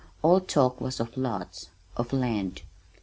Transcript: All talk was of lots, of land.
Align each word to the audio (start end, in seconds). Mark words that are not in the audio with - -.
All 0.23 0.39
talk 0.39 0.81
was 0.81 0.99
of 0.99 1.15
lots, 1.15 1.69
of 1.95 2.11
land. 2.11 2.63